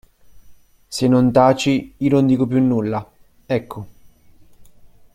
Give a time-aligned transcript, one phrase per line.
[0.89, 3.07] Se non taci, io non dico più nulla,
[3.45, 3.87] ecco.